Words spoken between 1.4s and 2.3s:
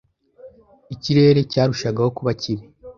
cyarushagaho